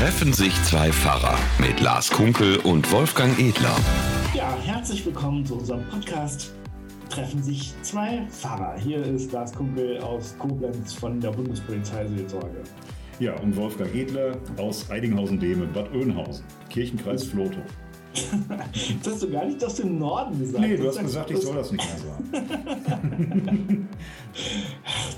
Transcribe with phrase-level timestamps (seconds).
[0.00, 3.76] Treffen sich zwei Pfarrer mit Lars Kunkel und Wolfgang Edler.
[4.32, 6.54] Ja, herzlich willkommen zu unserem Podcast.
[7.10, 8.78] Treffen sich zwei Pfarrer.
[8.78, 12.62] Hier ist Lars Kunkel aus Koblenz von der Bundespolizeiseelsorge.
[13.18, 17.60] Ja, und Wolfgang Edler aus Eidinghausen-Dehme, Bad Oeynhausen, Kirchenkreis Floto.
[19.02, 20.66] Das hast du gar nicht aus dem Norden gesagt.
[20.66, 23.88] Nee, du hast gesagt, ich soll das nicht mehr sagen.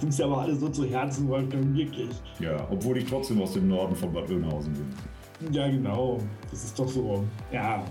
[0.01, 2.11] du bist ja aber alle so zu Herzen, Wolfgang, wirklich.
[2.39, 5.53] Ja, obwohl ich trotzdem aus dem Norden von Bad Oeynhausen bin.
[5.53, 6.21] Ja, genau.
[6.51, 7.25] Das ist doch so.
[7.51, 7.85] Ja,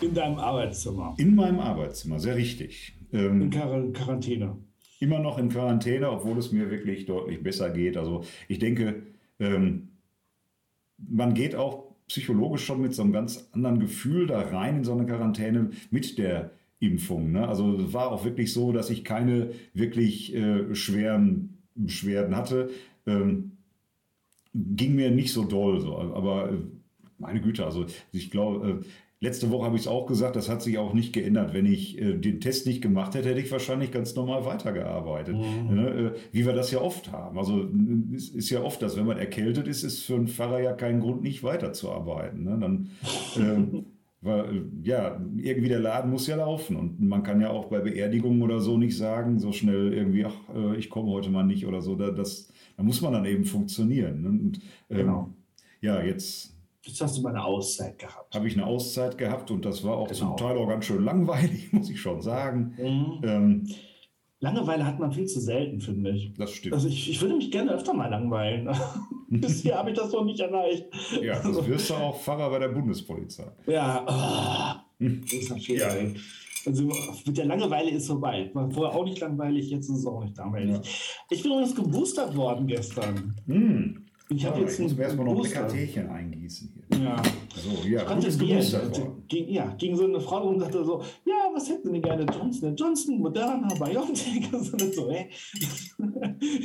[0.00, 1.14] in deinem Arbeitszimmer.
[1.18, 2.94] In meinem Arbeitszimmer, sehr richtig.
[3.12, 4.56] Ähm, in Quar Quarantäne.
[5.00, 7.96] Immer noch in Quarantäne, obwohl es mir wirklich deutlich besser geht.
[7.96, 9.02] Also ich denke,
[9.38, 9.90] ähm,
[10.96, 14.92] man geht auch psychologisch schon mit so einem ganz anderen Gefühl da rein in so
[14.92, 16.50] eine Quarantäne mit der
[16.80, 17.32] Impfung.
[17.32, 17.46] Ne?
[17.46, 22.70] Also es war auch wirklich so, dass ich keine wirklich äh, schweren Beschwerden hatte.
[23.06, 23.52] Ähm,
[24.54, 25.98] ging mir nicht so doll, so.
[25.98, 26.56] aber äh,
[27.18, 28.84] meine Güte, also ich glaube, äh,
[29.20, 31.52] Letzte Woche habe ich es auch gesagt, das hat sich auch nicht geändert.
[31.52, 35.36] Wenn ich äh, den Test nicht gemacht hätte, hätte ich wahrscheinlich ganz normal weitergearbeitet.
[35.36, 35.74] Mhm.
[35.74, 35.88] Ne?
[35.88, 37.36] Äh, wie wir das ja oft haben.
[37.36, 37.68] Also
[38.14, 41.00] es ist ja oft, dass wenn man erkältet ist, ist für einen Pfarrer ja kein
[41.00, 42.44] Grund, nicht weiterzuarbeiten.
[42.44, 42.58] Ne?
[42.60, 42.90] Dann,
[43.36, 43.82] äh,
[44.20, 46.76] weil, ja, irgendwie der Laden muss ja laufen.
[46.76, 50.54] Und man kann ja auch bei Beerdigungen oder so nicht sagen, so schnell irgendwie, ach,
[50.54, 51.96] äh, ich komme heute mal nicht oder so.
[51.96, 54.22] Da, das, da muss man dann eben funktionieren.
[54.22, 54.28] Ne?
[54.28, 54.60] Und,
[54.90, 55.34] ähm, genau.
[55.80, 56.57] Ja, jetzt
[56.88, 58.34] Jetzt hast du mal eine Auszeit gehabt.
[58.34, 60.18] Habe ich eine Auszeit gehabt und das war auch genau.
[60.18, 62.74] zum Teil auch ganz schön langweilig, muss ich schon sagen.
[62.78, 63.20] Mhm.
[63.22, 63.68] Ähm,
[64.40, 66.32] Langeweile hat man viel zu selten, finde ich.
[66.34, 66.72] Das stimmt.
[66.72, 68.70] Also ich, ich würde mich gerne öfter mal langweilen.
[69.28, 70.86] Bisher habe ich das noch nicht erreicht.
[71.20, 73.50] Ja, das also wirst du auch Pfarrer bei der Bundespolizei.
[73.66, 75.82] Ja, oh, das ist natürlich.
[75.82, 75.90] Ja.
[76.66, 76.90] Also
[77.26, 78.50] mit der Langeweile ist vorbei.
[78.54, 80.70] War vorher auch nicht langweilig, jetzt ist es auch nicht langweilig.
[80.70, 80.82] Ja.
[81.30, 83.34] Ich bin übrigens geboostert worden gestern.
[83.46, 84.08] Mhm.
[84.30, 86.77] Ich habe jetzt ich muss erstmal noch ein Teechen eingießen.
[86.96, 87.22] Ja.
[87.54, 89.24] So, ja, gut ist geboostert worden.
[89.28, 92.24] Ging, ja, ging so eine Frau und sagte so, ja, was hätten Sie gerne?
[92.32, 95.28] Johnson Johnson, Moderna, BioNTech und so, ey.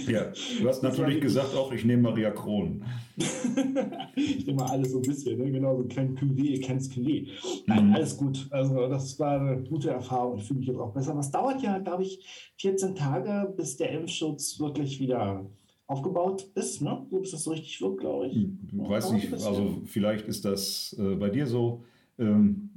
[0.08, 2.84] Ja, du hast natürlich gesagt auch, ich nehme Maria Kron.
[4.16, 5.52] ich nehme mal alles so ein bisschen, ne?
[5.52, 7.28] genau, so kein QW, kein QW.
[7.66, 7.94] Nein, mhm.
[7.96, 8.48] alles gut.
[8.52, 10.38] Also das war eine gute Erfahrung.
[10.38, 11.16] Ich fühle mich jetzt auch besser.
[11.16, 15.46] Das dauert ja, glaube ich, 14 Tage, bis der Impfschutz wirklich wieder
[15.94, 17.06] aufgebaut ist, ne?
[17.10, 18.36] so bis das so richtig wirkt, glaube ich.
[18.36, 21.84] Ich hm, weiß nicht, also vielleicht ist das äh, bei dir so.
[22.20, 22.70] Ähm,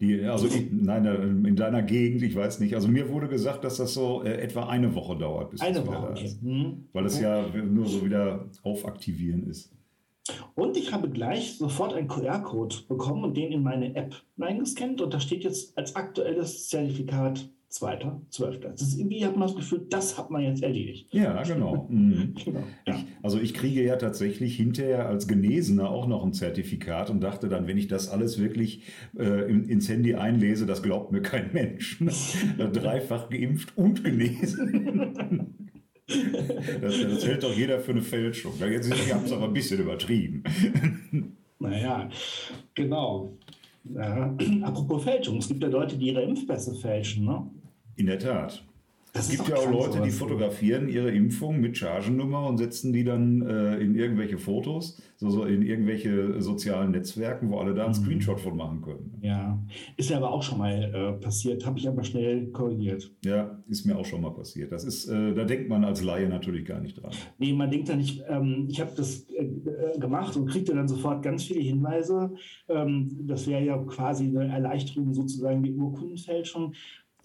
[0.00, 2.74] die, also ich, nein, äh, in deiner Gegend, ich weiß nicht.
[2.74, 6.10] Also mir wurde gesagt, dass das so äh, etwa eine Woche dauert, bis eine Woche,
[6.10, 6.30] okay.
[6.42, 6.88] Hm.
[6.92, 9.72] Weil es ja nur so wieder aufaktivieren ist.
[10.54, 15.14] Und ich habe gleich sofort einen QR-Code bekommen und den in meine App eingescannt und
[15.14, 18.70] da steht jetzt als aktuelles Zertifikat Zweiter, Zwölfter.
[18.70, 21.12] Das ist irgendwie hat man das Gefühl, das hat man jetzt erledigt.
[21.12, 21.86] Ja, genau.
[21.98, 22.34] Mhm.
[22.44, 22.94] genau ja.
[22.94, 27.48] Ich, also ich kriege ja tatsächlich hinterher als Genesener auch noch ein Zertifikat und dachte
[27.48, 28.82] dann, wenn ich das alles wirklich
[29.18, 32.02] äh, in, ins Handy einlese, das glaubt mir kein Mensch.
[32.58, 35.54] Dreifach geimpft und genesen.
[36.80, 38.52] das, das hält doch jeder für eine Fälschung.
[38.60, 40.42] Jetzt haben es aber ein bisschen übertrieben.
[41.58, 42.08] Naja,
[42.74, 43.36] genau.
[43.94, 44.34] Ja.
[44.62, 47.50] Apropos Fälschung, es gibt ja Leute, die ihre Impfpässe fälschen, ne?
[47.98, 48.64] In der Tat.
[49.12, 53.42] Es gibt ja auch Leute, die fotografieren ihre Impfung mit Chargennummer und setzen die dann
[53.42, 58.04] äh, in irgendwelche Fotos, so, so, in irgendwelche sozialen Netzwerken, wo alle da einen mhm.
[58.04, 59.18] Screenshot von machen können.
[59.20, 59.58] Ja,
[59.96, 63.10] ist ja aber auch schon mal äh, passiert, habe ich aber schnell korrigiert.
[63.24, 64.70] Ja, ist mir auch schon mal passiert.
[64.70, 67.10] Das ist, äh, da denkt man als Laie natürlich gar nicht dran.
[67.38, 70.86] Nee, man denkt da nicht, ähm, ich habe das äh, äh, gemacht und kriegte dann
[70.86, 72.34] sofort ganz viele Hinweise.
[72.68, 76.74] Ähm, das wäre ja quasi eine Erleichterung sozusagen die Urkundenfälschung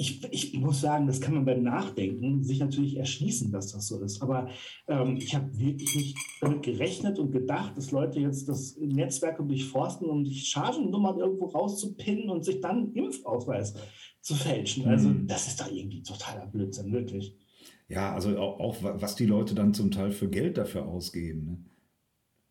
[0.04, 4.02] ich, ich, muss sagen, das kann man beim Nachdenken sich natürlich erschließen, dass das so
[4.02, 4.22] ist.
[4.22, 4.50] Aber
[4.88, 10.10] ähm, ich habe wirklich nicht damit gerechnet und gedacht, dass Leute jetzt das Netzwerk durchforsten,
[10.10, 13.76] um sich Chargennummern irgendwo rauszupinnen und sich dann Impfausweis
[14.20, 14.88] zu fälschen.
[14.88, 15.28] Also mhm.
[15.28, 17.38] das ist doch irgendwie totaler Blödsinn, wirklich.
[17.88, 21.46] Ja, also auch, auch, was die Leute dann zum Teil für Geld dafür ausgeben.
[21.46, 21.66] Ne?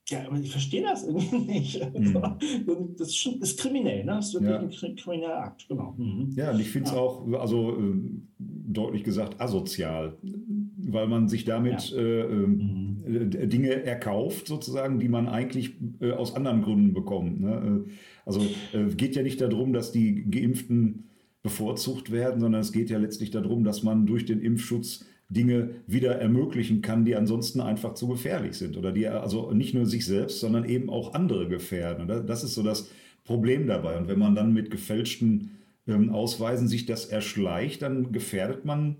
[0.08, 1.80] Ja, aber ich verstehe das irgendwie nicht.
[1.94, 2.94] Mhm.
[2.98, 4.12] Das ist schon ist kriminell, ne?
[4.16, 4.88] Das ist wirklich ja.
[4.88, 5.94] ein krimineller Akt, genau.
[5.96, 6.32] Mhm.
[6.36, 7.00] Ja, und ich finde es ja.
[7.00, 7.94] auch, also äh,
[8.38, 11.98] deutlich gesagt, asozial, weil man sich damit ja.
[11.98, 13.04] äh, mhm.
[13.06, 17.40] äh, Dinge erkauft, sozusagen, die man eigentlich äh, aus anderen Gründen bekommt.
[17.40, 17.84] Ne?
[17.86, 17.90] Äh,
[18.26, 18.40] also
[18.72, 21.08] äh, geht ja nicht darum, dass die Geimpften
[21.42, 26.16] bevorzugt werden, sondern es geht ja letztlich darum, dass man durch den Impfschutz Dinge wieder
[26.16, 30.40] ermöglichen kann, die ansonsten einfach zu gefährlich sind oder die also nicht nur sich selbst,
[30.40, 32.10] sondern eben auch andere gefährden.
[32.10, 32.90] Und das ist so das
[33.24, 33.96] Problem dabei.
[33.96, 35.52] Und wenn man dann mit gefälschten
[35.86, 38.96] ähm, Ausweisen sich das erschleicht, dann gefährdet man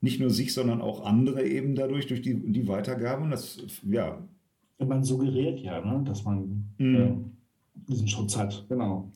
[0.00, 3.22] nicht nur sich, sondern auch andere eben dadurch durch die, die Weitergabe.
[3.22, 4.22] Und das ja,
[4.78, 6.94] Man suggeriert ja, ne, dass man mhm.
[6.94, 7.14] äh,
[7.88, 9.10] diesen Schutz hat, genau.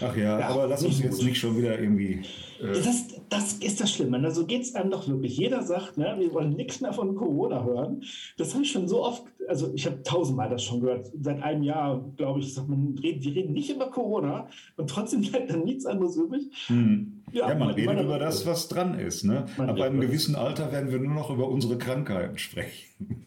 [0.00, 2.22] Ach ja, ja aber lass uns jetzt nicht schon wieder irgendwie.
[2.60, 4.18] Äh das, das ist das Schlimme.
[4.18, 5.36] Also geht es einem doch wirklich.
[5.36, 8.02] Jeder sagt, ne, wir wollen nichts mehr von Corona hören.
[8.36, 11.10] Das habe ich schon so oft, also ich habe tausendmal das schon gehört.
[11.20, 15.50] Seit einem Jahr, glaube ich, sagt man, wir reden nicht über Corona und trotzdem bleibt
[15.50, 16.44] dann nichts anderes übrig.
[16.66, 17.22] Hm.
[17.32, 19.24] Ja, ja, man, man redet über das, was dran ist.
[19.24, 19.46] Ne?
[19.56, 23.23] Ab einem gewissen Alter werden wir nur noch über unsere Krankheiten sprechen.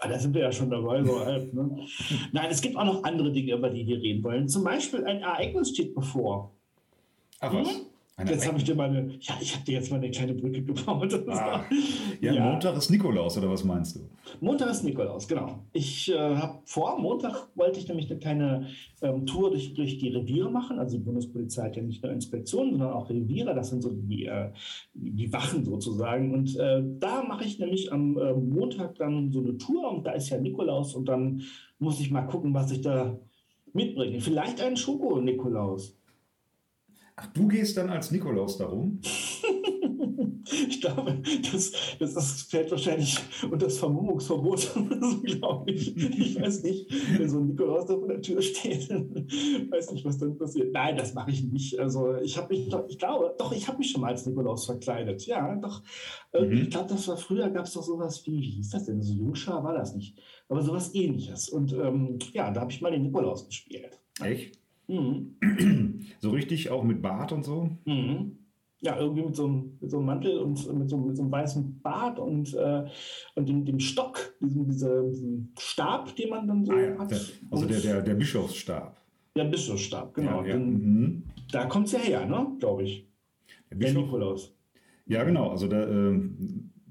[0.00, 1.52] Ah, da sind wir ja schon dabei, so halb.
[1.52, 1.84] Ne?
[2.32, 4.48] Nein, es gibt auch noch andere Dinge, über die wir reden wollen.
[4.48, 6.52] Zum Beispiel ein Ereignis steht bevor.
[7.40, 7.68] Ach was?
[7.68, 7.86] Hm?
[8.26, 11.14] Jetzt habe ich dir meine, ja, ich habe dir jetzt mal eine kleine Brücke gebaut.
[11.28, 11.64] Ah.
[12.20, 14.00] Ja, ja, Montag ist Nikolaus, oder was meinst du?
[14.40, 15.60] Montag ist Nikolaus, genau.
[15.72, 18.66] Ich äh, habe vor, Montag wollte ich nämlich eine kleine
[19.02, 20.80] ähm, Tour durch, durch die Reviere machen.
[20.80, 23.54] Also die Bundespolizei hat ja nicht nur Inspektionen, sondern auch Reviere.
[23.54, 24.50] Das sind so die, äh,
[24.94, 26.34] die Wachen sozusagen.
[26.34, 30.12] Und äh, da mache ich nämlich am äh, Montag dann so eine Tour und da
[30.12, 31.42] ist ja Nikolaus und dann
[31.78, 33.16] muss ich mal gucken, was ich da
[33.72, 34.20] mitbringe.
[34.20, 35.97] Vielleicht einen Schoko-Nikolaus.
[37.20, 39.00] Ach, du gehst dann als Nikolaus darum?
[40.68, 41.20] ich glaube,
[41.50, 44.72] das, das, das fällt wahrscheinlich unter das Vermummungsverbot,
[45.24, 45.96] glaube ich.
[45.96, 46.88] Ich weiß nicht,
[47.18, 50.72] wenn so ein Nikolaus da vor der Tür steht, weiß nicht, was dann passiert.
[50.72, 51.80] Nein, das mache ich nicht.
[51.80, 55.26] Also ich habe mich, ich glaube, doch, ich habe mich schon mal als Nikolaus verkleidet.
[55.26, 55.82] Ja, doch.
[56.30, 56.52] Äh, mhm.
[56.52, 59.02] Ich glaube, das war früher, gab es doch sowas wie, wie hieß das denn?
[59.02, 60.16] So Jungschar war das nicht.
[60.48, 61.48] Aber sowas ähnliches.
[61.48, 63.98] Und ähm, ja, da habe ich mal den Nikolaus gespielt.
[64.22, 64.57] Echt?
[64.88, 66.00] Mhm.
[66.20, 67.70] So richtig auch mit Bart und so?
[67.84, 68.38] Mhm.
[68.80, 71.32] Ja, irgendwie mit so, einem, mit so einem Mantel und mit so, mit so einem
[71.32, 72.84] weißen Bart und, äh,
[73.34, 76.98] und dem, dem Stock, diesem, diese, diesem Stab, den man dann so ah, ja.
[76.98, 77.10] hat.
[77.10, 77.20] Der,
[77.50, 78.96] also der, der, der Bischofsstab.
[79.36, 80.42] Der Bischofsstab, genau.
[80.42, 80.52] Ja, ja.
[80.54, 81.22] Den, mhm.
[81.50, 82.56] Da kommt es ja her, ne?
[82.60, 83.06] glaube ich.
[83.70, 84.54] Der, Bischof, der Nikolaus.
[85.06, 85.50] Ja, genau.
[85.50, 86.20] Also da, äh,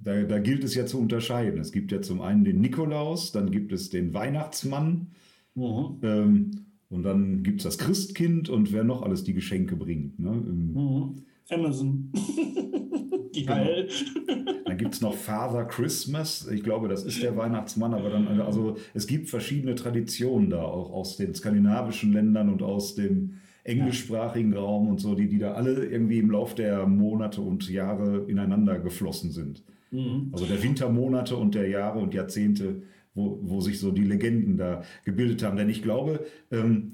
[0.04, 1.60] da, da gilt es ja zu unterscheiden.
[1.60, 5.12] Es gibt ja zum einen den Nikolaus, dann gibt es den Weihnachtsmann.
[5.56, 6.00] Mhm.
[6.04, 6.52] Ähm,
[6.90, 10.20] und dann gibt es das Christkind und wer noch alles die Geschenke bringt.
[10.20, 10.32] Ne?
[10.32, 11.16] Mhm.
[11.50, 12.12] Amazon.
[13.36, 13.66] die genau.
[14.66, 16.48] Dann gibt es noch Father Christmas.
[16.52, 20.92] Ich glaube, das ist der Weihnachtsmann, aber dann, also es gibt verschiedene Traditionen da, auch
[20.92, 25.86] aus den skandinavischen Ländern und aus dem englischsprachigen Raum und so, die, die da alle
[25.86, 29.62] irgendwie im Lauf der Monate und Jahre ineinander geflossen sind.
[29.92, 30.30] Mhm.
[30.32, 32.82] Also der Wintermonate und der Jahre und Jahrzehnte
[33.18, 35.58] wo, wo sich so die Legenden da gebildet haben.
[35.58, 36.94] Denn ich glaube, ähm,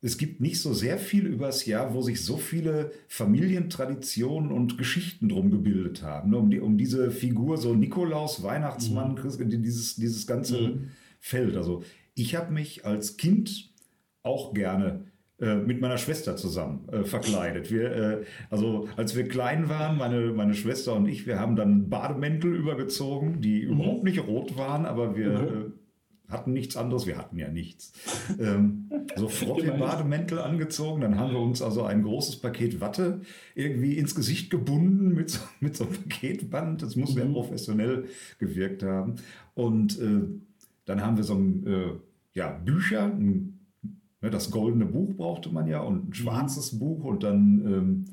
[0.00, 5.30] es gibt nicht so sehr viel übers Jahr, wo sich so viele Familientraditionen und Geschichten
[5.30, 6.30] drum gebildet haben.
[6.30, 6.36] Ne?
[6.36, 9.16] Um, die, um diese Figur, so Nikolaus, Weihnachtsmann, mhm.
[9.16, 10.90] Christ, dieses, dieses ganze mhm.
[11.20, 11.56] Feld.
[11.56, 11.82] Also
[12.14, 13.72] ich habe mich als Kind
[14.22, 15.06] auch gerne
[15.38, 17.70] mit meiner Schwester zusammen äh, verkleidet.
[17.70, 21.88] Wir, äh, also als wir klein waren, meine, meine Schwester und ich, wir haben dann
[21.88, 23.72] Bademäntel übergezogen, die mhm.
[23.72, 25.48] überhaupt nicht rot waren, aber wir mhm.
[25.48, 25.70] Äh,
[26.28, 27.92] hatten nichts anderes, wir hatten ja nichts.
[28.38, 33.20] Ähm, so Frottee-Bademäntel angezogen, dann haben wir uns also ein großes Paket Watte
[33.54, 36.82] irgendwie ins Gesicht gebunden mit so, mit so einem Paketband.
[36.82, 37.20] Das muss mhm.
[37.20, 38.04] ja professionell
[38.38, 39.16] gewirkt haben.
[39.54, 40.22] Und äh,
[40.84, 41.90] dann haben wir so ein äh,
[42.32, 43.63] ja, Bücher, ein
[44.30, 46.14] das goldene Buch brauchte man ja und ein mhm.
[46.14, 48.04] schwarzes Buch und dann ähm,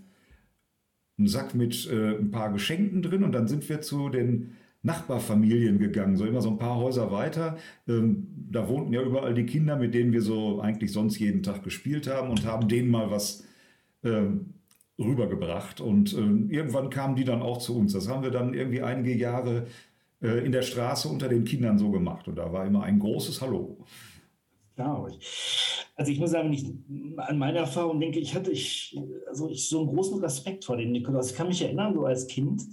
[1.18, 4.54] einen Sack mit äh, ein paar Geschenken drin und dann sind wir zu den
[4.84, 7.58] Nachbarfamilien gegangen, so immer so ein paar Häuser weiter.
[7.88, 11.64] Ähm, da wohnten ja überall die Kinder, mit denen wir so eigentlich sonst jeden Tag
[11.64, 13.44] gespielt haben und haben denen mal was
[14.04, 14.56] ähm,
[14.98, 15.82] rübergebracht.
[15.82, 17.94] Und ähm, irgendwann kamen die dann auch zu uns.
[17.94, 19.68] Das haben wir dann irgendwie einige Jahre
[20.22, 22.28] äh, in der Straße unter den Kindern so gemacht.
[22.28, 23.78] Und da war immer ein großes Hallo.
[24.78, 25.06] Ja,
[25.96, 26.66] also ich muss sagen, ich
[27.18, 30.92] an meine Erfahrung denke, ich hatte ich, also ich so einen großen Respekt vor dem
[30.92, 31.32] Nikolaus.
[31.32, 32.64] Ich kann mich erinnern, so als Kind,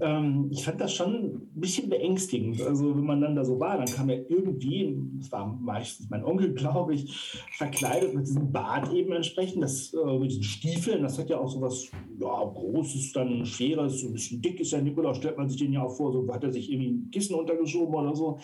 [0.00, 2.60] ähm, ich fand das schon ein bisschen beängstigend.
[2.62, 6.24] Also wenn man dann da so war, dann kam er irgendwie, das war meistens mein
[6.24, 7.14] Onkel, glaube ich,
[7.52, 11.48] verkleidet mit diesem Bart eben entsprechend, das, äh, mit diesen Stiefeln, das hat ja auch
[11.48, 11.88] so was
[12.18, 15.72] ja, Großes, dann Schweres, so ein bisschen dick ist der Nikolaus, stellt man sich den
[15.72, 18.38] ja auch vor, so hat er sich irgendwie ein Kissen untergeschoben oder so.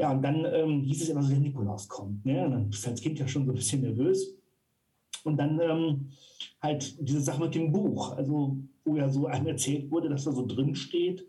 [0.00, 2.24] Ja, und dann ähm, hieß es immer so, der Nikolaus kommt.
[2.24, 2.42] Ne?
[2.46, 4.34] Und dann bist du als Kind ja schon so ein bisschen nervös.
[5.24, 6.06] Und dann ähm,
[6.62, 10.32] halt diese Sache mit dem Buch, also wo ja so einem erzählt wurde, dass da
[10.32, 11.26] so drin steht,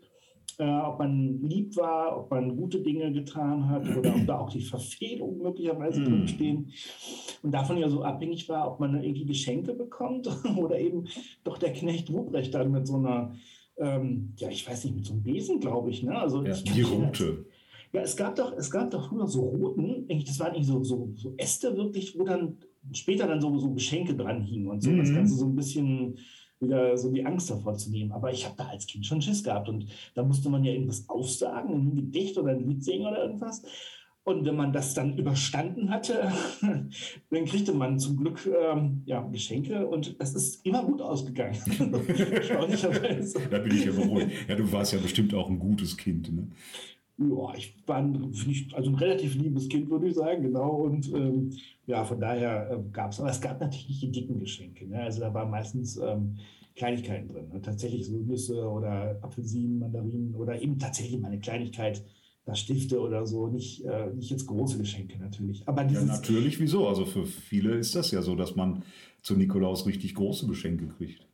[0.58, 4.50] äh, ob man lieb war, ob man gute Dinge getan hat oder ob da auch
[4.50, 6.04] die Verfehlungen möglicherweise mm.
[6.04, 6.72] drinstehen.
[7.42, 11.04] Und davon ja so abhängig war, ob man irgendwie Geschenke bekommt oder eben
[11.44, 13.34] doch der Knecht Ruprecht dann mit so einer,
[13.76, 16.02] ähm, ja, ich weiß nicht, mit so einem Besen, glaube ich.
[16.02, 16.18] Ne?
[16.18, 17.44] Also ja, ich die Route.
[17.92, 21.10] Ja, es gab doch, es gab doch früher so roten, das waren nicht so, so,
[21.14, 22.56] so Äste wirklich, wo dann
[22.92, 24.90] später dann so, so Geschenke dran hingen und so.
[24.90, 24.98] Mhm.
[24.98, 26.16] Das Ganze so ein bisschen
[26.58, 28.12] wieder so die Angst davor zu nehmen.
[28.12, 31.08] Aber ich habe da als Kind schon Schiss gehabt und da musste man ja irgendwas
[31.08, 33.62] aufsagen, ein Gedicht oder ein Lied singen oder irgendwas.
[34.24, 36.32] Und wenn man das dann überstanden hatte,
[37.30, 41.58] dann kriegte man zum Glück ähm, ja, Geschenke und das ist immer gut ausgegangen.
[43.50, 44.30] da bin ich ja beruhigt.
[44.48, 46.32] Ja, du warst ja bestimmt auch ein gutes Kind.
[46.32, 46.46] Ne?
[47.30, 48.32] Ja, ich war ein,
[48.74, 50.70] also ein relativ liebes Kind, würde ich sagen, genau.
[50.70, 51.50] Und ähm,
[51.86, 54.86] ja, von daher äh, gab es, aber es gab natürlich nicht die dicken Geschenke.
[54.86, 55.00] Ne?
[55.00, 56.36] Also da waren meistens ähm,
[56.76, 57.48] Kleinigkeiten drin.
[57.52, 57.60] Ne?
[57.60, 62.04] Tatsächlich so Nüsse oder Apfelsinen, Mandarinen oder eben tatsächlich mal eine Kleinigkeit
[62.44, 65.66] da Stifte oder so, nicht, äh, nicht jetzt große Geschenke natürlich.
[65.68, 66.88] Aber ja, natürlich, wieso?
[66.88, 68.82] Also für viele ist das ja so, dass man
[69.22, 71.24] zu Nikolaus richtig große Geschenke kriegt.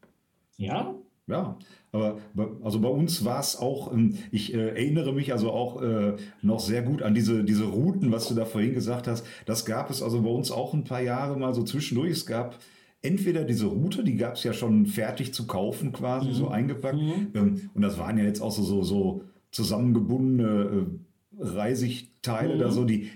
[0.59, 0.95] Ja?
[1.29, 1.59] Ja,
[1.93, 2.19] aber
[2.63, 6.59] also bei uns war es auch, ähm, ich äh, erinnere mich also auch äh, noch
[6.59, 9.27] sehr gut an diese, diese Routen, was du da vorhin gesagt hast.
[9.47, 12.11] Das gab es also bei uns auch ein paar Jahre mal so zwischendurch.
[12.11, 12.59] Es gab
[13.03, 16.35] entweder diese Route, die gab es ja schon fertig zu kaufen, quasi mhm.
[16.35, 16.99] so eingepackt.
[16.99, 17.29] Mhm.
[17.35, 22.59] Ähm, und das waren ja jetzt auch so, so, so zusammengebundene äh, Reisigteile mhm.
[22.59, 23.11] da so, die,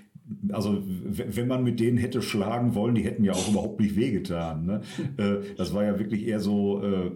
[0.50, 4.66] also wenn man mit denen hätte schlagen wollen, die hätten ja auch überhaupt nicht wehgetan.
[4.66, 4.81] Ne?
[5.16, 7.11] Äh, das war ja wirklich eher so äh,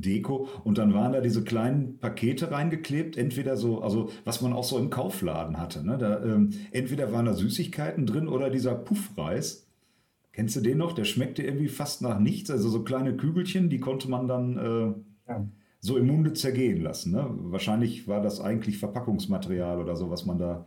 [0.00, 0.48] Deko.
[0.64, 4.78] Und dann waren da diese kleinen Pakete reingeklebt, entweder so, also was man auch so
[4.78, 5.84] im Kaufladen hatte.
[5.84, 5.98] Ne?
[5.98, 9.66] Da, ähm, entweder waren da Süßigkeiten drin oder dieser Puffreis.
[10.32, 10.92] Kennst du den noch?
[10.92, 12.50] Der schmeckte irgendwie fast nach nichts.
[12.50, 15.46] Also so kleine Kügelchen, die konnte man dann äh, ja
[15.84, 17.12] so im Munde zergehen lassen.
[17.12, 17.26] Ne?
[17.28, 20.66] Wahrscheinlich war das eigentlich Verpackungsmaterial oder so, was man da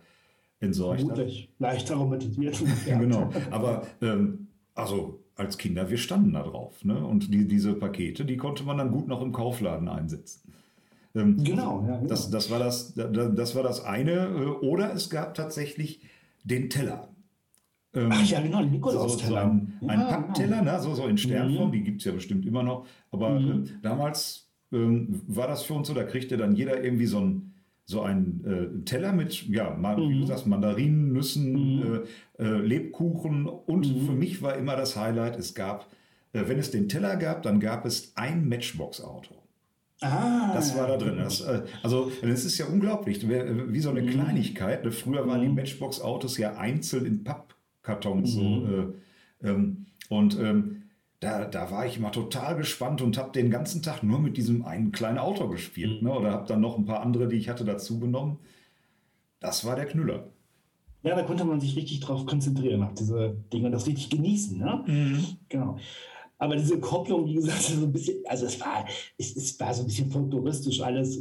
[0.59, 1.49] entsorgt Vermutlich.
[1.53, 1.59] hat.
[1.59, 2.61] Leicht aromatisiert.
[2.85, 3.31] genau.
[3.49, 6.83] Aber ähm, also als Kinder, wir standen da drauf.
[6.83, 6.97] Ne?
[7.05, 10.51] Und die, diese Pakete, die konnte man dann gut noch im Kaufladen einsetzen.
[11.15, 12.07] Ähm, genau, ja, genau.
[12.07, 14.11] Das, das, war das, das war das eine.
[14.11, 16.01] Äh, oder es gab tatsächlich
[16.43, 17.09] den Teller.
[17.93, 19.43] Ähm, Ach ja, genau, Nikolaus-Teller.
[19.43, 20.71] So, so ein, ein ja, Pappteller, genau.
[20.73, 20.79] ne?
[20.79, 21.71] so, so in Sternform, mhm.
[21.71, 22.85] die gibt es ja bestimmt immer noch.
[23.11, 23.63] Aber mhm.
[23.63, 27.53] äh, damals ähm, war das für uns so, da kriegte dann jeder irgendwie so ein
[27.89, 30.09] so einen äh, Teller mit, ja, mal, mhm.
[30.09, 32.01] wie du sagst, Mandarinen, Nüssen, mhm.
[32.37, 34.05] äh, äh, Lebkuchen und mhm.
[34.05, 35.87] für mich war immer das Highlight, es gab,
[36.33, 39.35] äh, wenn es den Teller gab, dann gab es ein Matchbox-Auto.
[40.01, 40.51] Ah.
[40.53, 41.17] Das war da drin.
[41.17, 44.09] Das, äh, also, das ist ja unglaublich, wie so eine mhm.
[44.09, 44.83] Kleinigkeit.
[44.83, 44.91] Ne?
[44.91, 45.55] Früher waren die mhm.
[45.55, 48.41] Matchbox-Autos ja einzeln in Pappkartons so.
[48.41, 48.93] Mhm.
[49.41, 50.83] Äh, ähm, und ähm,
[51.19, 54.65] da, da war ich immer total gespannt und habe den ganzen Tag nur mit diesem
[54.65, 56.01] einen kleinen Auto gespielt.
[56.01, 56.07] Mhm.
[56.07, 56.13] Ne?
[56.13, 58.39] Oder habe dann noch ein paar andere, die ich hatte, dazu genommen.
[59.39, 60.29] Das war der Knüller.
[61.03, 64.57] Ja, da konnte man sich richtig drauf konzentrieren, auf diese Dinge, das richtig genießen.
[64.57, 64.83] Ne?
[64.85, 65.25] Mhm.
[65.49, 65.77] Genau.
[66.39, 68.85] Aber diese Kopplung, wie gesagt, so ein bisschen, also es war,
[69.17, 71.19] es, es war so ein bisschen folkloristisch alles.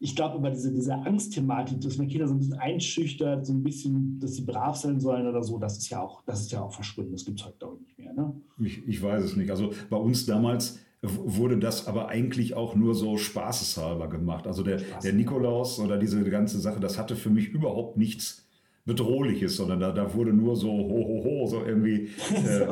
[0.00, 3.62] Ich glaube aber diese, diese Angstthematik, dass man Kinder so ein bisschen einschüchtert, so ein
[3.62, 6.62] bisschen, dass sie brav sein sollen oder so, das ist ja auch, das ist ja
[6.62, 7.12] auch verschwunden.
[7.12, 8.14] Das gibt es heute glaube ich nicht mehr.
[8.14, 8.34] Ne?
[8.60, 9.50] Ich, ich weiß es nicht.
[9.50, 14.46] Also bei uns damals wurde das aber eigentlich auch nur so spaßeshalber gemacht.
[14.46, 18.43] Also der, der Nikolaus oder diese ganze Sache, das hatte für mich überhaupt nichts
[18.84, 22.10] Bedrohliches, sondern da, da wurde nur so ho, ho, ho, so irgendwie
[22.46, 22.68] äh,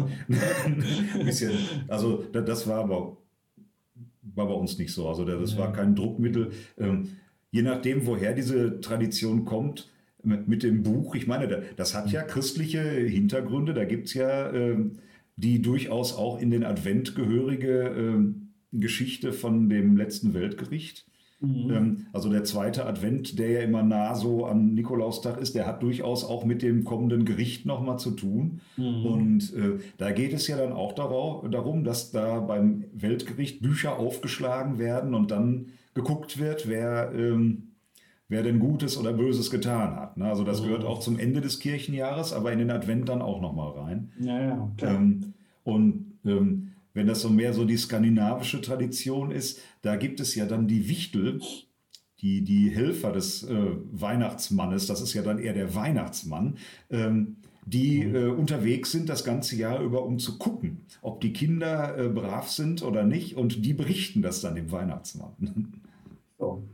[1.19, 1.52] ein bisschen,
[1.88, 3.16] also das war aber
[4.35, 5.09] war bei uns nicht so.
[5.09, 6.52] Also das war kein Druckmittel.
[6.78, 7.09] Ähm,
[7.50, 9.90] je nachdem, woher diese Tradition kommt,
[10.25, 14.99] mit dem Buch, ich meine, das hat ja christliche Hintergründe, da gibt es ja ähm,
[15.37, 21.07] die durchaus auch in den Advent gehörige ähm, Geschichte von dem letzten Weltgericht.
[21.42, 21.70] Mhm.
[21.70, 25.82] Ähm, also der zweite Advent, der ja immer nah so am Nikolaustag ist, der hat
[25.82, 28.61] durchaus auch mit dem kommenden Gericht nochmal zu tun.
[28.76, 29.06] Mhm.
[29.06, 33.99] Und äh, da geht es ja dann auch darauf, darum, dass da beim Weltgericht Bücher
[33.99, 37.72] aufgeschlagen werden und dann geguckt wird, wer, ähm,
[38.28, 40.16] wer denn Gutes oder Böses getan hat.
[40.16, 40.26] Ne?
[40.26, 40.66] Also das mhm.
[40.66, 44.12] gehört auch zum Ende des Kirchenjahres, aber in den Advent dann auch nochmal rein.
[44.20, 44.94] Ja, ja, klar.
[44.94, 45.34] Ähm,
[45.64, 50.46] und ähm, wenn das so mehr so die skandinavische Tradition ist, da gibt es ja
[50.46, 51.40] dann die Wichtel,
[52.20, 56.56] die, die Helfer des äh, Weihnachtsmannes, das ist ja dann eher der Weihnachtsmann,
[56.90, 58.14] ähm, die mhm.
[58.14, 62.49] äh, unterwegs sind das ganze Jahr über, um zu gucken, ob die Kinder äh, brav
[62.49, 63.37] sind oder nicht.
[63.37, 65.80] Und die berichten das dann dem Weihnachtsmann.
[66.38, 66.64] So.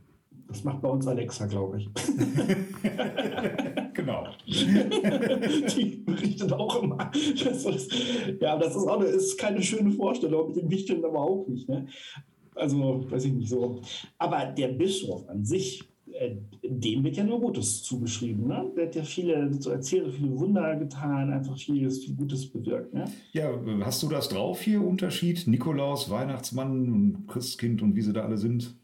[0.48, 1.88] Das macht bei uns Alexa, glaube ich.
[3.92, 4.28] genau.
[4.46, 7.10] Die berichtet auch immer.
[7.44, 7.92] Das ist,
[8.40, 11.68] ja, das ist auch eine, ist keine schöne Vorstellung, mit den Wichteln aber auch nicht.
[11.68, 11.86] Ne?
[12.54, 13.82] Also, weiß ich nicht so.
[14.16, 18.46] Aber der Bischof an sich, äh, dem wird ja nur Gutes zugeschrieben.
[18.46, 18.72] Ne?
[18.74, 22.94] Der hat ja viele, so erzählt, viele Wunder getan, einfach vieles, viel Gutes bewirkt.
[22.94, 23.04] Ne?
[23.32, 23.50] Ja,
[23.82, 25.46] hast du das drauf hier, Unterschied?
[25.46, 28.77] Nikolaus, Weihnachtsmann und Christkind und wie sie da alle sind?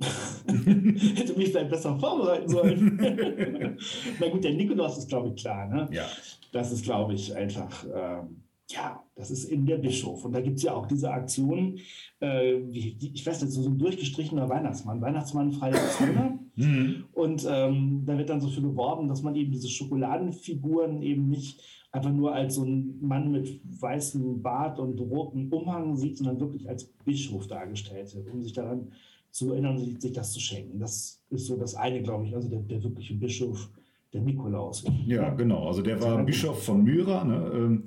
[0.46, 2.98] Hätte mich vielleicht besser vorbereiten sollen.
[4.20, 5.66] Na gut, der Nikolaus ist, glaube ich, klar.
[5.66, 5.88] Ne?
[5.92, 6.04] Ja.
[6.52, 7.84] Das ist, glaube ich, einfach.
[7.92, 10.24] Ähm, ja, das ist eben der Bischof.
[10.24, 11.78] Und da gibt es ja auch diese Aktion,
[12.20, 16.38] äh, wie, die, ich weiß nicht, so ein durchgestrichener Weihnachtsmann, Weihnachtsmann freier Zone.
[16.54, 17.04] Mhm.
[17.12, 21.62] Und ähm, da wird dann so viel beworben, dass man eben diese Schokoladenfiguren eben nicht
[21.92, 26.68] einfach nur als so ein Mann mit weißem Bart und rotem Umhang sieht, sondern wirklich
[26.68, 28.92] als Bischof dargestellt wird, um sich daran
[29.30, 30.78] zu erinnern, sich, sich das zu schenken.
[30.78, 33.70] Das ist so das eine, glaube ich, also der, der wirkliche Bischof,
[34.12, 34.84] der Nikolaus.
[35.06, 35.66] Ja, genau.
[35.66, 37.84] Also der war Bischof von Myra, ne, ähm,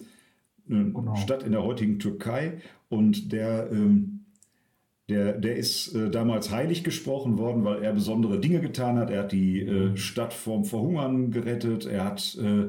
[0.69, 1.15] eine genau.
[1.15, 2.61] Stadt in der heutigen Türkei.
[2.89, 4.25] Und der, ähm,
[5.09, 9.09] der, der ist äh, damals heilig gesprochen worden, weil er besondere Dinge getan hat.
[9.09, 11.85] Er hat die äh, Stadt vom Verhungern gerettet.
[11.85, 12.67] Er hat äh,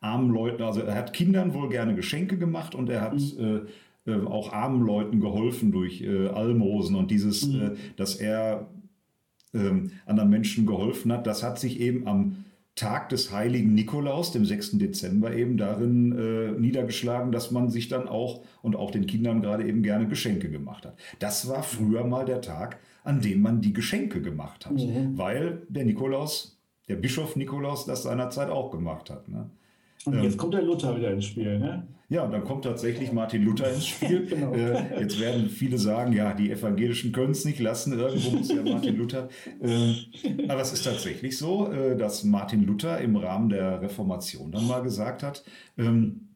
[0.00, 3.68] armen Leuten, also er hat Kindern wohl gerne Geschenke gemacht und er hat mhm.
[4.06, 7.60] Äh, auch armen Leuten geholfen durch äh, Almosen und dieses, mhm.
[7.60, 8.68] Äh, dass er
[9.54, 12.44] ähm, anderen Menschen geholfen hat, das hat sich eben am
[12.74, 14.78] Tag des heiligen Nikolaus, dem 6.
[14.78, 19.66] Dezember, eben darin äh, niedergeschlagen, dass man sich dann auch und auch den Kindern gerade
[19.66, 20.98] eben gerne Geschenke gemacht hat.
[21.20, 25.16] Das war früher mal der Tag, an dem man die Geschenke gemacht hat, mhm.
[25.16, 26.58] weil der Nikolaus,
[26.88, 29.28] der Bischof Nikolaus, das seinerzeit auch gemacht hat.
[29.28, 29.50] Ne?
[30.06, 31.86] Und jetzt ähm, kommt der Luther wieder ins Spiel, ne?
[32.10, 34.26] Ja, und dann kommt tatsächlich Martin Luther ins Spiel.
[34.28, 34.52] genau.
[34.52, 38.62] äh, jetzt werden viele sagen, ja, die Evangelischen können es nicht lassen, irgendwo muss ja
[38.62, 39.28] Martin Luther.
[39.62, 39.94] Äh,
[40.48, 44.82] aber es ist tatsächlich so, äh, dass Martin Luther im Rahmen der Reformation dann mal
[44.82, 45.44] gesagt hat,
[45.78, 46.28] ähm,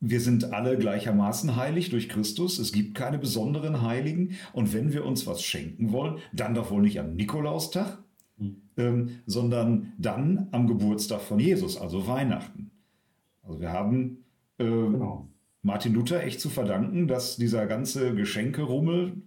[0.00, 2.58] wir sind alle gleichermaßen heilig durch Christus.
[2.58, 4.36] Es gibt keine besonderen Heiligen.
[4.52, 7.98] Und wenn wir uns was schenken wollen, dann doch wohl nicht am Nikolaustag,
[8.38, 8.56] hm.
[8.76, 12.70] ähm, sondern dann am Geburtstag von Jesus, also Weihnachten.
[13.42, 14.24] Also wir haben
[14.58, 15.28] äh, genau.
[15.62, 19.22] Martin Luther echt zu verdanken, dass dieser ganze Geschenkerummel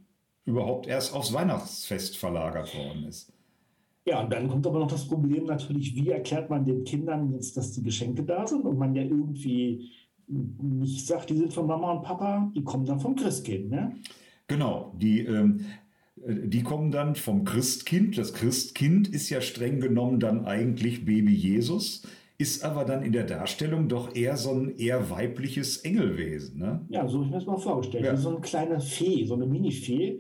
[0.46, 3.34] überhaupt erst aufs Weihnachtsfest verlagert worden ist.
[4.06, 7.56] Ja, und dann kommt aber noch das Problem natürlich, wie erklärt man den Kindern jetzt,
[7.58, 9.92] dass die Geschenke da sind und man ja irgendwie
[10.28, 13.96] nicht sagt, die sind von Mama und Papa, die kommen dann vom Christkind, ne?
[14.48, 15.66] Genau, die, ähm,
[16.28, 18.18] die kommen dann vom Christkind.
[18.18, 22.04] Das Christkind ist ja streng genommen dann eigentlich Baby Jesus
[22.40, 26.58] ist aber dann in der Darstellung doch eher so ein eher weibliches Engelwesen.
[26.58, 26.86] Ne?
[26.88, 28.06] Ja, so habe ich mir das mal vorgestellt.
[28.06, 28.14] Ja.
[28.14, 30.20] Wie so eine kleine Fee, so eine Mini-Fee.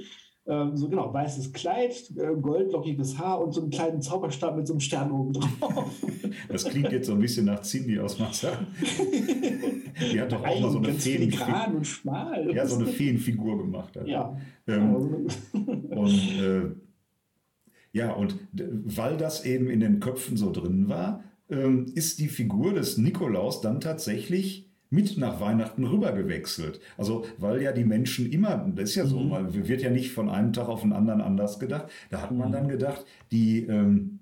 [0.49, 4.73] Ähm, so genau, weißes Kleid, äh, goldlockiges Haar und so einen kleinen Zauberstab mit so
[4.73, 5.51] einem Stern oben drauf.
[6.47, 8.67] Das klingt jetzt so ein bisschen nach Cindy aus Marzahn.
[10.11, 11.67] Die hat doch auch mal so eine Feenfigur.
[11.75, 12.53] und schmal.
[12.53, 13.95] Ja, so eine Feenfigur gemacht.
[13.95, 14.07] Hat.
[14.07, 14.37] Ja.
[14.67, 15.27] Ähm,
[15.89, 16.71] und äh,
[17.91, 22.73] ja, und weil das eben in den Köpfen so drin war, ähm, ist die Figur
[22.73, 26.79] des Nikolaus dann tatsächlich mit nach Weihnachten rübergewechselt.
[26.97, 29.29] Also, weil ja die Menschen immer, das ist ja so, mhm.
[29.29, 31.89] man wird ja nicht von einem Tag auf den anderen anders gedacht.
[32.09, 32.53] Da hat man mhm.
[32.53, 34.19] dann gedacht, die, ähm,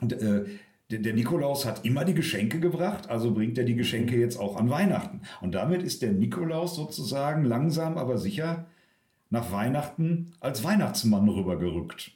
[0.00, 0.44] äh,
[0.90, 4.56] der, der Nikolaus hat immer die Geschenke gebracht, also bringt er die Geschenke jetzt auch
[4.56, 5.22] an Weihnachten.
[5.40, 8.66] Und damit ist der Nikolaus sozusagen langsam, aber sicher
[9.30, 12.12] nach Weihnachten als Weihnachtsmann rübergerückt.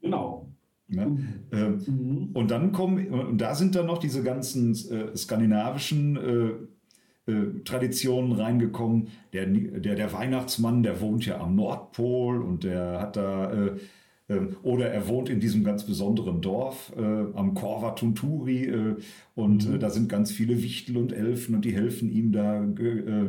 [0.00, 0.48] Genau.
[0.88, 1.06] Ne?
[1.06, 1.28] Mhm.
[1.52, 2.28] Ähm, mhm.
[2.32, 8.32] Und dann kommen, und da sind dann noch diese ganzen äh, skandinavischen äh, äh, Traditionen
[8.32, 9.08] reingekommen.
[9.32, 13.70] Der, der, der Weihnachtsmann, der wohnt ja am Nordpol und der hat da, äh,
[14.28, 18.96] ähm, oder er wohnt in diesem ganz besonderen Dorf äh, am Korva Tunturi äh,
[19.34, 19.80] und mhm.
[19.80, 22.64] da sind ganz viele Wichtel und Elfen und die helfen ihm da,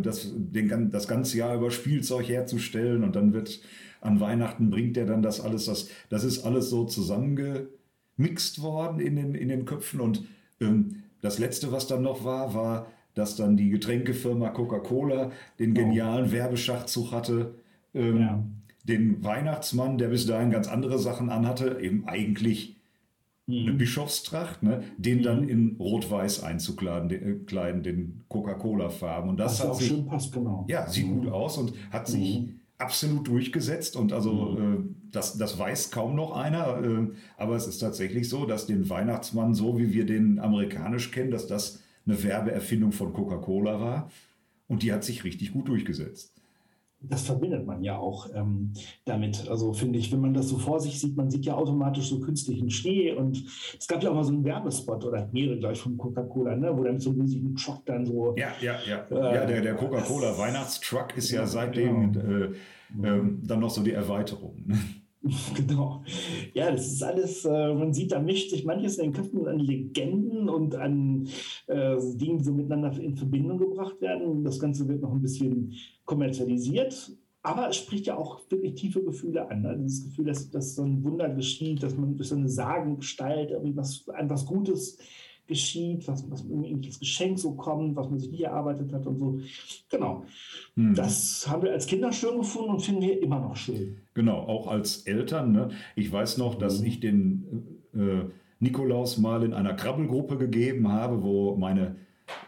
[0.01, 3.61] das, den, das ganze Jahr über Spielzeug herzustellen und dann wird
[4.01, 9.15] an Weihnachten bringt er dann das alles, das, das ist alles so zusammengemixt worden in
[9.15, 10.01] den, in den Köpfen.
[10.01, 10.23] Und
[10.61, 15.75] ähm, das Letzte, was dann noch war, war, dass dann die Getränkefirma Coca-Cola den oh.
[15.75, 16.31] genialen oh.
[16.31, 17.55] Werbeschachzug hatte.
[17.93, 18.43] Ähm, ja.
[18.83, 22.77] Den Weihnachtsmann, der bis dahin ganz andere Sachen anhatte, eben eigentlich
[23.47, 23.63] mhm.
[23.63, 25.23] eine Bischofstracht, ne, den mhm.
[25.23, 29.29] dann in Rot-Weiß einzukleiden, den, äh, kleiden, den Coca-Cola-Farben.
[29.29, 30.65] Und das, das hat auch sich, schön passt, genau.
[30.69, 31.21] Ja, sieht mhm.
[31.21, 34.73] gut aus und hat sich mhm absolut durchgesetzt und also mhm.
[34.73, 38.89] äh, das, das weiß kaum noch einer, äh, aber es ist tatsächlich so, dass den
[38.89, 44.11] Weihnachtsmann, so wie wir den amerikanisch kennen, dass das eine Werbeerfindung von Coca-Cola war
[44.67, 46.36] und die hat sich richtig gut durchgesetzt
[46.99, 48.73] das verbindet man ja auch ähm,
[49.05, 49.47] damit.
[49.49, 52.19] Also finde ich, wenn man das so vor sich sieht, man sieht ja automatisch so
[52.19, 53.43] künstlichen Schnee und
[53.77, 56.83] es gab ja auch mal so einen Werbespot oder mehrere gleich von Coca-Cola, ne, wo
[56.83, 58.35] dann mit so einem riesigen Truck dann so.
[58.35, 59.05] Ja, ja, ja.
[59.11, 62.25] Äh, ja, der, der Coca-Cola Weihnachtstruck ist ja, ja seitdem genau.
[62.25, 64.63] äh, äh, dann noch so die Erweiterung.
[64.65, 64.77] Ne?
[65.55, 66.03] Genau.
[66.53, 69.59] Ja, das ist alles, äh, man sieht, da mischt sich manches in den Köpfen an
[69.59, 71.27] Legenden und an
[71.67, 74.43] äh, Dingen, die so miteinander in Verbindung gebracht werden.
[74.43, 75.73] Das Ganze wird noch ein bisschen
[76.05, 77.11] kommerzialisiert,
[77.43, 79.61] aber es spricht ja auch wirklich tiefe Gefühle an.
[79.61, 79.79] Ne?
[79.81, 83.75] Dieses Gefühl, dass, dass so ein Wunder geschieht, dass man durch so eine Sagengestalt irgendwie
[83.75, 84.97] was, etwas Gutes
[85.47, 89.17] geschieht, was, was irgendwie das Geschenk so kommt, was man sich nie erarbeitet hat und
[89.17, 89.39] so.
[89.89, 90.25] Genau.
[90.75, 90.93] Hm.
[90.93, 93.97] Das haben wir als Kinder schön gefunden und finden wir immer noch schön.
[94.13, 95.51] Genau, auch als Eltern.
[95.51, 95.69] Ne?
[95.95, 96.87] Ich weiß noch, dass mhm.
[96.87, 98.25] ich den äh,
[98.59, 101.95] Nikolaus mal in einer Krabbelgruppe gegeben habe, wo meine,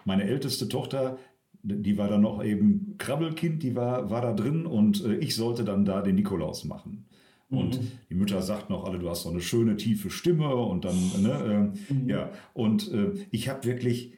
[0.05, 1.17] meine älteste Tochter
[1.61, 5.63] die war dann noch eben Krabbelkind, die war, war da drin und äh, ich sollte
[5.63, 7.05] dann da den Nikolaus machen.
[7.49, 7.87] Und mhm.
[8.09, 11.73] die Mütter sagt noch alle, du hast so eine schöne tiefe Stimme und dann, ne,
[11.89, 12.09] äh, mhm.
[12.09, 12.31] ja.
[12.53, 14.13] Und äh, ich habe wirklich,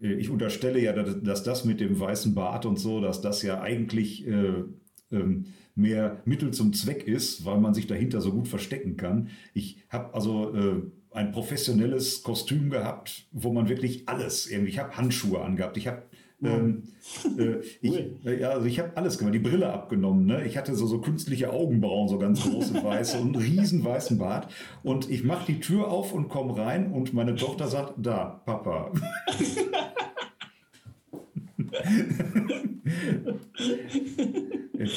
[0.00, 3.42] äh, ich unterstelle ja, dass, dass, das mit dem weißen Bart und so, dass das
[3.42, 4.64] ja eigentlich äh,
[5.10, 9.30] ähm, mehr Mittel zum Zweck ist, weil man sich dahinter so gut verstecken kann.
[9.54, 14.96] Ich habe also äh, ein professionelles Kostüm gehabt, wo man wirklich alles irgendwie, ich habe
[14.96, 16.02] Handschuhe angehabt, ich habe
[16.42, 16.82] ähm,
[17.38, 20.26] äh, ich, äh, ja, also ich habe alles gemacht, die Brille abgenommen.
[20.26, 20.44] Ne?
[20.44, 24.48] Ich hatte so, so künstliche Augenbrauen, so ganz große weiße und einen riesen weißen Bart.
[24.82, 28.92] Und ich mache die Tür auf und komme rein und meine Tochter sagt, da, Papa.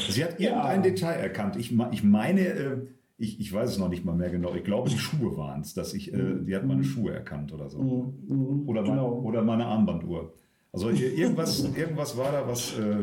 [0.09, 0.89] Sie hat irgendein ja.
[0.89, 1.55] Detail erkannt.
[1.57, 2.77] Ich, ich meine, äh,
[3.17, 4.53] ich, ich weiß es noch nicht mal mehr genau.
[4.55, 6.85] Ich glaube, die Schuhe waren es, dass ich, äh, die hat meine mhm.
[6.85, 7.81] Schuhe erkannt oder so.
[7.81, 8.67] Mhm.
[8.67, 9.13] Oder, mein, genau.
[9.21, 10.33] oder meine Armbanduhr.
[10.75, 12.97] Also irgendwas, irgendwas war da, was, äh,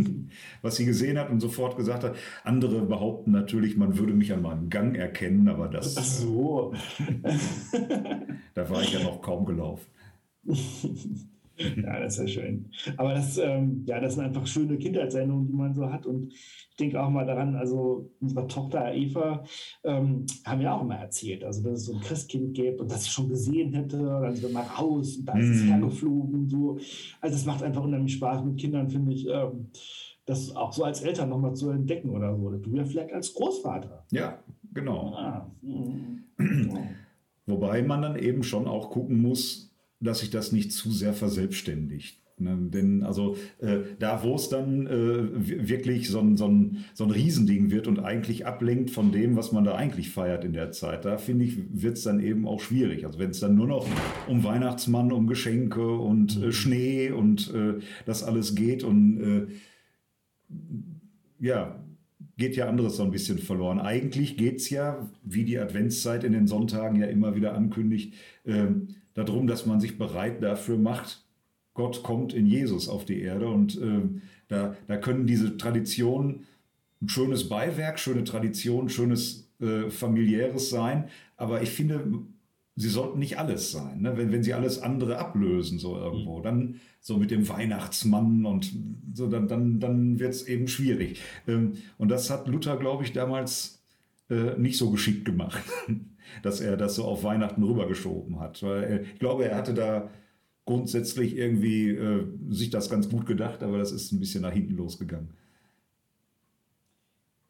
[0.62, 2.16] was sie gesehen hat und sofort gesagt hat.
[2.42, 5.98] Andere behaupten natürlich, man würde mich an meinem Gang erkennen, aber das.
[5.98, 6.74] Ach so.
[8.54, 9.86] da war ich ja noch kaum gelaufen.
[11.58, 12.70] ja, das ist ja schön.
[12.96, 16.06] Aber das, ähm, ja, das sind einfach schöne Kindheitserinnerungen, die man so hat.
[16.06, 19.44] Und ich denke auch mal daran, also unsere Tochter Eva
[19.84, 23.04] ähm, haben ja auch immer erzählt, also dass es so ein Christkind gibt und dass
[23.04, 23.98] sie schon gesehen hätte.
[23.98, 25.68] Dann sind wir mal raus und da ist es mm.
[25.68, 26.78] hergeflogen und so.
[27.20, 29.26] Also es macht einfach unheimlich Spaß mit Kindern, finde ich.
[29.28, 29.68] Ähm,
[30.26, 32.50] das auch so als Eltern nochmal zu entdecken oder so.
[32.50, 34.04] Du ja vielleicht als Großvater.
[34.12, 34.38] Ja,
[34.74, 35.14] genau.
[35.16, 36.24] Ah, mm.
[37.46, 39.67] Wobei man dann eben schon auch gucken muss,
[40.00, 42.18] dass sich das nicht zu sehr verselbstständigt.
[42.40, 42.56] Ne?
[42.70, 47.10] Denn also äh, da, wo es dann äh, wirklich so ein, so, ein, so ein
[47.10, 51.04] Riesending wird und eigentlich ablenkt von dem, was man da eigentlich feiert in der Zeit,
[51.04, 53.04] da finde ich, wird es dann eben auch schwierig.
[53.04, 53.86] Also wenn es dann nur noch
[54.28, 56.52] um Weihnachtsmann, um Geschenke und äh, mhm.
[56.52, 59.46] Schnee und äh, das alles geht und äh,
[61.40, 61.84] ja,
[62.36, 63.80] geht ja anderes so ein bisschen verloren.
[63.80, 68.14] Eigentlich geht es ja, wie die Adventszeit in den Sonntagen ja immer wieder ankündigt,
[68.46, 68.88] ähm,
[69.24, 71.24] darum, dass man sich bereit dafür macht,
[71.74, 73.48] Gott kommt in Jesus auf die Erde.
[73.48, 74.02] Und äh,
[74.48, 76.46] da, da können diese Traditionen
[77.00, 81.08] ein schönes Beiwerk, schöne Tradition, schönes äh, familiäres sein.
[81.36, 82.12] Aber ich finde,
[82.74, 84.02] sie sollten nicht alles sein.
[84.02, 84.16] Ne?
[84.16, 86.42] Wenn, wenn sie alles andere ablösen, so irgendwo, mhm.
[86.42, 88.72] dann so mit dem Weihnachtsmann und
[89.14, 91.20] so, dann, dann, dann wird es eben schwierig.
[91.46, 93.77] Ähm, und das hat Luther, glaube ich, damals
[94.30, 95.62] äh, nicht so geschickt gemacht.
[96.42, 98.62] dass er das so auf Weihnachten rübergeschoben hat.
[98.62, 100.10] Weil er, ich glaube, er hatte da
[100.64, 104.76] grundsätzlich irgendwie äh, sich das ganz gut gedacht, aber das ist ein bisschen nach hinten
[104.76, 105.30] losgegangen.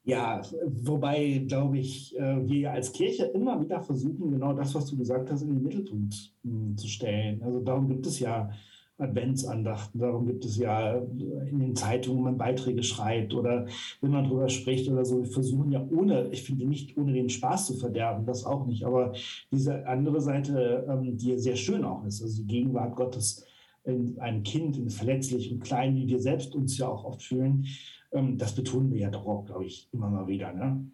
[0.05, 4.97] Ja, wobei, glaube ich, äh, wir als Kirche immer wieder versuchen, genau das, was du
[4.97, 7.43] gesagt hast, in den Mittelpunkt hm, zu stellen.
[7.43, 8.51] Also darum gibt es ja
[8.99, 10.01] Adventsandachten.
[10.01, 13.67] Darum gibt es ja in den Zeitungen, wo man Beiträge schreibt oder
[14.01, 15.23] wenn man darüber spricht oder so.
[15.23, 18.85] Wir versuchen ja ohne, ich finde nicht ohne den Spaß zu verderben, das auch nicht.
[18.85, 19.13] Aber
[19.53, 23.45] diese andere Seite, ähm, die sehr schön auch ist, also die Gegenwart Gottes
[23.85, 27.67] in einem Kind, in verletzlich und klein, wie wir selbst uns ja auch oft fühlen,
[28.13, 30.53] ähm, das betonen wir ja doch auch, glaube ich, immer mal wieder.
[30.53, 30.85] Ne?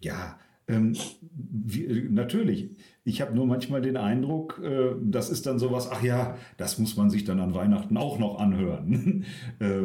[0.00, 0.38] Ja,
[0.70, 0.96] ähm,
[1.32, 2.76] wie, natürlich.
[3.04, 6.96] Ich habe nur manchmal den Eindruck, äh, das ist dann sowas, ach ja, das muss
[6.96, 9.24] man sich dann an Weihnachten auch noch anhören.
[9.58, 9.82] äh,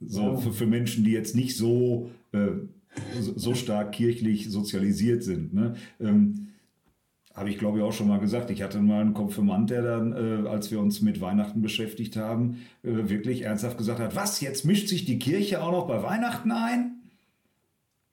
[0.00, 0.36] so ja.
[0.36, 2.48] für, für, Menschen, die jetzt nicht so, äh,
[3.20, 5.54] so stark kirchlich sozialisiert sind.
[5.54, 5.74] Ne?
[6.00, 6.48] Ähm,
[7.34, 8.50] habe ich glaube ich auch schon mal gesagt.
[8.50, 12.58] Ich hatte mal einen Konfirmand, der dann, äh, als wir uns mit Weihnachten beschäftigt haben,
[12.82, 16.50] äh, wirklich ernsthaft gesagt hat, was, jetzt mischt sich die Kirche auch noch bei Weihnachten
[16.50, 16.97] ein?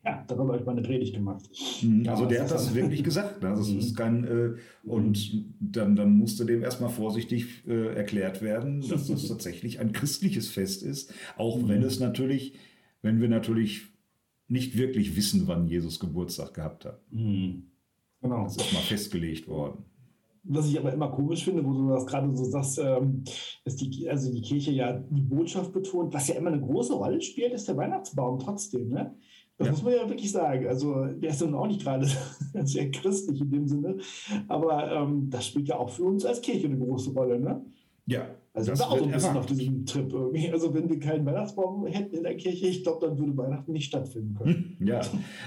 [0.05, 1.49] Ja, darüber habe ich mal eine Predigt gemacht.
[1.81, 2.07] Mhm.
[2.07, 3.41] Also der hat das wirklich gesagt.
[3.41, 3.49] Ne?
[3.49, 3.95] Also es ist mhm.
[3.95, 9.79] kein, äh, und dann, dann musste dem erstmal vorsichtig äh, erklärt werden, dass das tatsächlich
[9.79, 11.87] ein christliches Fest ist, auch wenn mhm.
[11.87, 12.53] es natürlich,
[13.01, 13.87] wenn wir natürlich
[14.47, 17.01] nicht wirklich wissen, wann Jesus Geburtstag gehabt hat.
[17.09, 18.43] Genau.
[18.43, 19.85] Das ist mal festgelegt worden.
[20.47, 23.23] Was ich aber immer komisch finde, wo du das gerade so sagst, ähm,
[23.63, 27.19] dass die, also die Kirche ja die Botschaft betont, was ja immer eine große Rolle
[27.19, 28.89] spielt, ist der Weihnachtsbaum trotzdem.
[28.89, 29.15] Ne?
[29.57, 29.71] Das ja.
[29.71, 30.67] muss man ja wirklich sagen.
[30.67, 32.07] Also der ist dann auch nicht gerade
[32.63, 33.97] sehr christlich in dem Sinne,
[34.47, 37.39] aber ähm, das spielt ja auch für uns als Kirche eine große Rolle.
[37.39, 37.61] Ne?
[38.05, 38.27] Ja.
[38.53, 39.51] Also das wir auch so ein bisschen erwartet.
[39.51, 40.49] auf diesem Trip irgendwie.
[40.49, 43.85] Also wenn wir keinen Weihnachtsbaum hätten in der Kirche, ich glaube, dann würde Weihnachten nicht
[43.87, 44.77] stattfinden können.
[44.79, 45.01] Ja,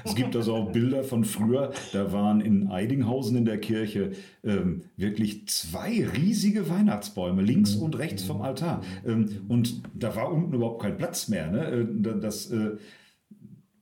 [0.05, 4.11] es gibt also auch Bilder von früher, da waren in Eidinghausen in der Kirche
[4.45, 8.83] ähm, wirklich zwei riesige Weihnachtsbäume, links und rechts vom Altar.
[9.07, 11.51] Ähm, und da war unten überhaupt kein Platz mehr.
[11.51, 11.65] Ne?
[11.67, 12.73] Äh, da- Das äh,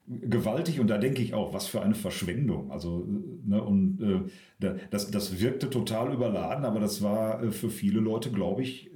[0.09, 2.71] gewaltig und da denke ich auch, was für eine Verschwendung.
[2.71, 3.07] Also,
[3.45, 4.21] ne, und äh,
[4.61, 8.91] da- das, das wirkte total überladen, aber das war äh, für viele Leute, glaube ich,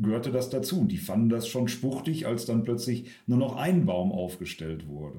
[0.00, 0.80] gehörte das dazu.
[0.80, 5.18] Und die fanden das schon spuchtig, als dann plötzlich nur noch ein Baum aufgestellt wurde.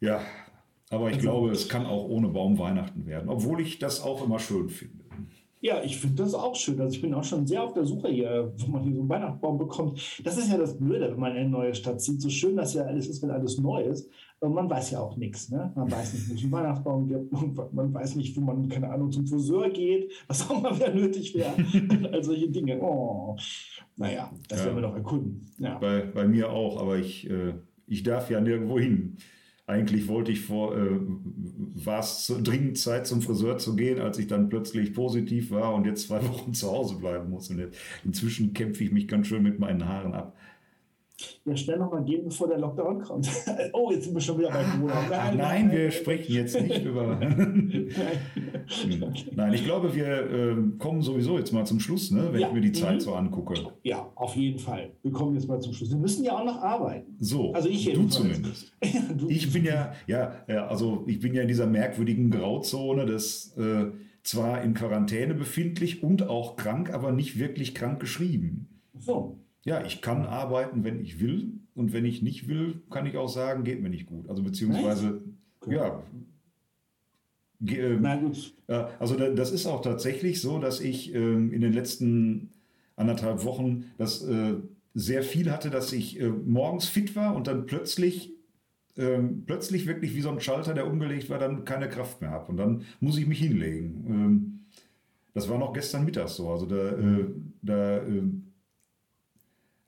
[0.00, 0.20] Ja,
[0.90, 4.24] aber ich Also- glaube, es kann auch ohne Baum Weihnachten werden, obwohl ich das auch
[4.24, 5.04] immer schön finde.
[5.60, 6.80] Ja, ich finde das auch schön.
[6.80, 9.08] Also ich bin auch schon sehr auf der Suche hier, wo man hier so einen
[9.08, 10.00] Weihnachtsbaum bekommt.
[10.24, 12.20] Das ist ja das Blöde, wenn man in eine neue Stadt zieht.
[12.20, 14.08] So schön das ja alles ist, wenn alles neu ist.
[14.40, 15.50] Aber man weiß ja auch nichts.
[15.50, 15.72] Ne?
[15.74, 17.72] Man weiß nicht, wo es einen Weihnachtsbaum gibt.
[17.72, 21.34] Man weiß nicht, wo man, keine Ahnung, zum Friseur geht, was auch mal wieder nötig
[21.34, 21.54] wäre.
[22.12, 22.80] All solche Dinge.
[22.80, 23.34] Oh.
[23.96, 24.66] Naja, das Ja.
[24.66, 25.50] werden wir noch erkunden.
[25.58, 25.76] Ja.
[25.78, 27.54] Bei, bei mir auch, aber ich, äh,
[27.88, 29.16] ich darf ja nirgendwo hin.
[29.68, 30.98] Eigentlich wollte ich vor, äh,
[31.84, 35.84] war es dringend Zeit zum Friseur zu gehen, als ich dann plötzlich positiv war und
[35.84, 37.50] jetzt zwei Wochen zu Hause bleiben muss.
[37.50, 40.34] Und jetzt, inzwischen kämpfe ich mich ganz schön mit meinen Haaren ab.
[41.44, 43.28] Ja, schnell noch mal gehen, bevor der Lockdown kommt.
[43.72, 44.94] oh, jetzt sind wir schon wieder bei Corona.
[45.12, 47.16] Ach nein, wir sprechen jetzt nicht über.
[47.16, 47.90] Nein.
[49.34, 52.48] Nein, ich glaube, wir äh, kommen sowieso jetzt mal zum Schluss, ne, wenn Ja.
[52.48, 53.00] ich mir die Zeit Mhm.
[53.00, 53.54] so angucke.
[53.82, 54.90] Ja, auf jeden Fall.
[55.02, 55.90] Wir kommen jetzt mal zum Schluss.
[55.90, 57.16] Wir müssen ja auch noch arbeiten.
[57.18, 58.72] So, Also ich du zumindest.
[59.16, 63.56] Du- Ich bin ja, ja, ja, also ich bin ja in dieser merkwürdigen Grauzone des
[63.56, 63.86] äh,
[64.22, 68.68] zwar in Quarantäne befindlich und auch krank, aber nicht wirklich krank geschrieben.
[68.98, 69.38] So.
[69.68, 73.28] Ja, ich kann arbeiten, wenn ich will und wenn ich nicht will, kann ich auch
[73.28, 74.28] sagen, geht mir nicht gut.
[74.28, 75.20] Also beziehungsweise,
[75.60, 75.74] Okay.
[75.74, 76.02] ja.
[77.66, 78.54] ähm, Na gut.
[78.68, 82.50] äh, Also da- das ist auch tatsächlich so, dass ich ähm, in den letzten
[82.96, 84.54] anderthalb Wochen das äh,
[84.94, 88.32] sehr viel hatte, dass ich äh, morgens fit war und dann plötzlich
[88.96, 92.50] ähm, plötzlich wirklich wie so ein Schalter, der umgelegt war, dann keine Kraft mehr habe
[92.50, 94.04] und dann muss ich mich hinlegen.
[94.08, 94.60] Ähm,
[95.34, 96.50] das war noch gestern Mittag so.
[96.50, 97.26] Also da, äh,
[97.62, 98.22] da äh,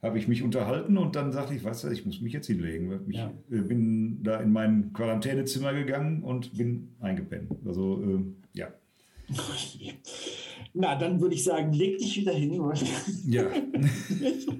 [0.01, 3.01] habe ich mich unterhalten und dann sagte ich, weißt du, ich muss mich jetzt hinlegen.
[3.07, 3.31] Ich Ja.
[3.51, 7.51] äh, bin da in mein Quarantänezimmer gegangen und bin eingepennt.
[7.65, 8.67] Also ähm, ja.
[10.73, 12.61] Na, dann würde ich sagen, leg dich wieder hin.
[13.27, 13.43] Ja.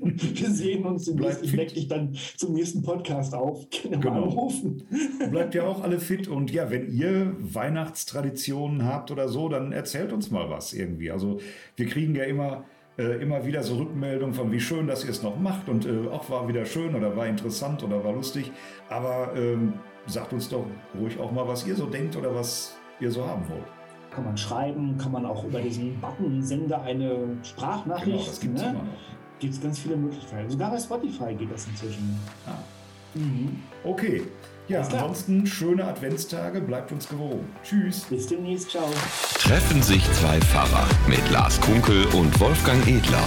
[0.02, 1.44] Wir sehen uns Bleib demnächst.
[1.44, 3.68] Ich weck dich dann zum nächsten Podcast auf.
[3.84, 4.24] Genau.
[4.26, 4.84] anrufen.
[5.30, 10.14] Bleibt ja auch alle fit und ja, wenn ihr Weihnachtstraditionen habt oder so, dann erzählt
[10.14, 11.12] uns mal was irgendwie.
[11.12, 11.40] Also
[11.76, 12.66] wir kriegen ja immer,
[13.02, 16.08] äh, immer wieder so Rückmeldungen von wie schön, dass ihr es noch macht und äh,
[16.12, 18.52] auch war wieder schön oder war interessant oder war lustig.
[18.90, 19.74] Aber ähm,
[20.06, 20.66] sagt uns doch
[21.00, 23.66] ruhig auch mal, was ihr so denkt oder was ihr so haben wollt.
[24.12, 28.06] Kann man schreiben, kann man auch über diesen Button sende eine Sprachnachricht.
[28.12, 28.70] Genau, das gibt es ne?
[28.70, 29.40] immer noch.
[29.40, 30.50] Gibt es ganz viele Möglichkeiten.
[30.50, 32.20] Sogar bei Spotify geht das inzwischen.
[32.46, 32.52] Ah,
[33.14, 33.60] Mhm.
[33.84, 34.22] okay.
[34.72, 37.46] Ja, ansonsten schöne Adventstage, bleibt uns gewogen.
[37.62, 38.06] Tschüss.
[38.10, 38.70] Bis demnächst.
[38.70, 38.90] Ciao.
[39.38, 43.22] Treffen sich zwei Pfarrer mit Lars Kunkel und Wolfgang Edler.